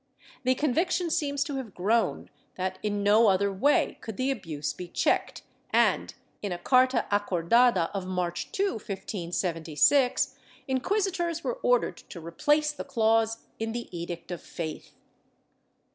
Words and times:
^ 0.19 0.23
The 0.43 0.55
conviction 0.55 1.11
seems 1.11 1.43
to 1.43 1.57
have 1.57 1.75
grown 1.75 2.31
that 2.55 2.79
in 2.81 3.03
no 3.03 3.27
other 3.27 3.53
way 3.53 3.99
could 4.01 4.17
the 4.17 4.31
abuse 4.31 4.73
be 4.73 4.87
checked 4.87 5.43
and, 5.69 6.15
in 6.41 6.51
a 6.51 6.57
carta 6.57 7.05
acordada 7.11 7.91
of 7.93 8.07
March 8.07 8.51
2, 8.51 8.71
1576, 8.79 10.39
inquisitors 10.67 11.43
were 11.43 11.59
ordered 11.61 11.97
to 11.97 12.19
replace 12.19 12.71
the 12.71 12.83
clause 12.83 13.45
in 13.59 13.73
the 13.73 13.95
Edict 13.95 14.31
of 14.31 14.41
Faith. 14.41 14.95